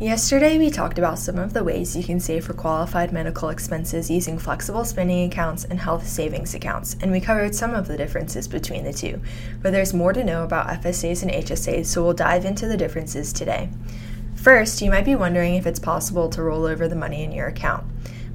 [0.00, 4.10] Yesterday, we talked about some of the ways you can save for qualified medical expenses
[4.10, 8.48] using flexible spending accounts and health savings accounts, and we covered some of the differences
[8.48, 9.20] between the two.
[9.60, 13.30] But there's more to know about FSAs and HSAs, so we'll dive into the differences
[13.30, 13.68] today.
[14.36, 17.48] First, you might be wondering if it's possible to roll over the money in your
[17.48, 17.84] account.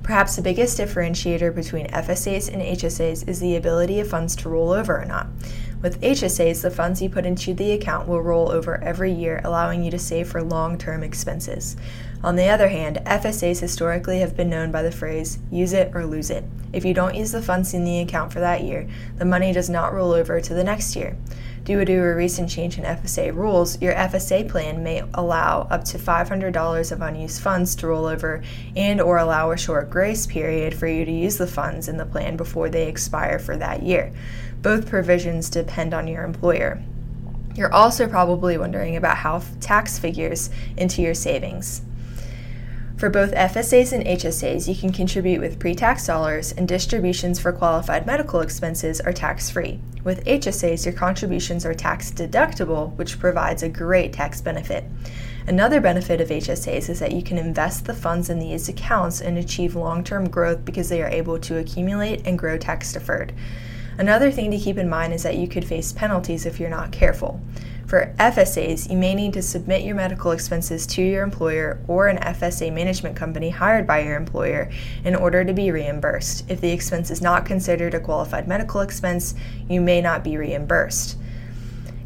[0.06, 4.70] Perhaps the biggest differentiator between FSAs and HSAs is the ability of funds to roll
[4.70, 5.26] over or not.
[5.82, 9.84] With HSAs, the funds you put into the account will roll over every year, allowing
[9.84, 11.76] you to save for long term expenses.
[12.24, 16.06] On the other hand, FSAs historically have been known by the phrase use it or
[16.06, 16.44] lose it.
[16.72, 18.88] If you don't use the funds in the account for that year,
[19.18, 21.18] the money does not roll over to the next year.
[21.66, 25.98] Due to a recent change in FSA rules, your FSA plan may allow up to
[25.98, 28.44] $500 of unused funds to roll over
[28.76, 32.06] and or allow a short grace period for you to use the funds in the
[32.06, 34.14] plan before they expire for that year.
[34.62, 36.84] Both provisions depend on your employer.
[37.56, 41.82] You're also probably wondering about how tax figures into your savings.
[42.98, 47.52] For both FSAs and HSAs, you can contribute with pre tax dollars, and distributions for
[47.52, 49.82] qualified medical expenses are tax free.
[50.06, 54.86] With HSAs, your contributions are tax deductible, which provides a great tax benefit.
[55.46, 59.38] Another benefit of HSAs is that you can invest the funds in these accounts and
[59.38, 63.34] achieve long term growth because they are able to accumulate and grow tax deferred.
[63.98, 66.94] Another thing to keep in mind is that you could face penalties if you're not
[66.94, 67.42] careful.
[67.86, 72.18] For FSAs, you may need to submit your medical expenses to your employer or an
[72.18, 74.72] FSA management company hired by your employer
[75.04, 76.50] in order to be reimbursed.
[76.50, 79.36] If the expense is not considered a qualified medical expense,
[79.70, 81.18] you may not be reimbursed.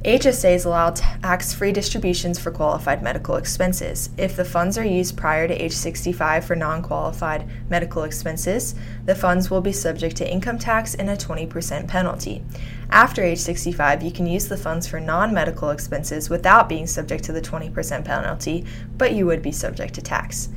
[0.05, 4.09] HSAs allow tax free distributions for qualified medical expenses.
[4.15, 9.13] If the funds are used prior to age 65 for non qualified medical expenses, the
[9.13, 12.41] funds will be subject to income tax and a 20% penalty.
[12.89, 17.25] After age 65, you can use the funds for non medical expenses without being subject
[17.25, 18.63] to the 20% penalty,
[18.97, 20.47] but you would be subject to tax.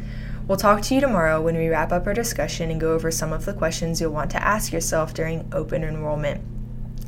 [0.47, 3.33] We'll talk to you tomorrow when we wrap up our discussion and go over some
[3.33, 6.52] of the questions you'll want to ask yourself during open enrollment.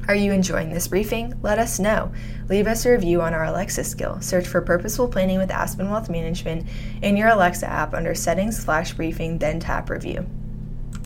[0.07, 1.39] Are you enjoying this briefing?
[1.43, 2.13] Let us know.
[2.49, 4.21] Leave us a review on our Alexa skill.
[4.21, 6.69] Search for Purposeful Planning with Aspen Wealth Management
[7.01, 10.27] in your Alexa app under Settings Flash Briefing, then tap Review.